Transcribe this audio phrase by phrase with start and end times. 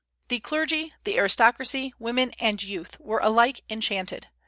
[0.29, 4.29] The clergy, the aristocracy, women, and youth were alike enchanted.